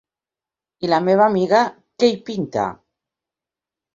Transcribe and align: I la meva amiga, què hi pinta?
I 0.85 0.89
la 0.93 0.99
meva 1.07 1.23
amiga, 1.25 1.59
què 2.03 2.09
hi 2.13 2.17
pinta? 2.29 2.63